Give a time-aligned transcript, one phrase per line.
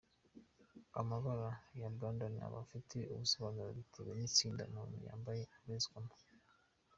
[1.01, 1.49] Amabara
[1.81, 6.13] ya Bandana aba afite ubusobanuro bitewe n’itsinda umuntu uyambaye abarizwamo.